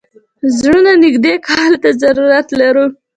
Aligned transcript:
زړونو 0.57 0.91
نېږدې 1.03 1.33
کولو 1.45 1.75
ته 1.83 1.89
ضرورت 2.01 2.47
لرو. 2.59 2.85